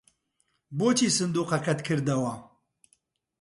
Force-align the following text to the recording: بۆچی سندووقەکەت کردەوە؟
بۆچی 0.77 1.07
سندووقەکەت 1.17 1.79
کردەوە؟ 1.87 2.33